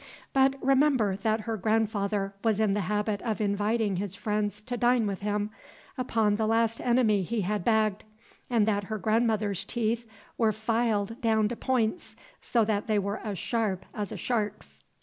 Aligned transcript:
But 0.33 0.55
remember 0.63 1.15
that 1.17 1.41
her 1.41 1.57
grandfather 1.57 2.33
was 2.43 2.59
in 2.59 2.73
the 2.73 2.79
habit 2.89 3.21
of 3.21 3.39
inviting 3.39 3.97
his 3.97 4.15
friends 4.15 4.59
to 4.61 4.75
dine 4.75 5.05
with 5.05 5.19
him 5.19 5.51
upon 5.95 6.37
the 6.37 6.47
last 6.47 6.81
enemy 6.81 7.21
he 7.21 7.41
had 7.41 7.63
bagged, 7.63 8.03
and 8.49 8.67
that 8.67 8.85
her 8.85 8.97
grandmother's 8.97 9.63
teeth 9.63 10.07
were 10.39 10.53
filed 10.53 11.21
down 11.21 11.49
to 11.49 11.55
points, 11.55 12.15
so 12.41 12.65
that 12.65 12.87
they 12.87 12.97
were 12.97 13.19
as 13.19 13.37
sharp 13.37 13.85
as 13.93 14.11
a 14.11 14.17
shark's. 14.17 14.81